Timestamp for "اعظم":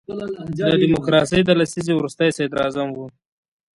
2.63-2.87